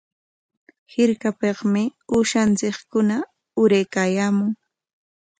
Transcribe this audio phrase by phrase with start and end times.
[0.91, 1.83] Hirkapikmi
[2.17, 2.77] uushanchik
[3.61, 4.51] uraykaayaamun.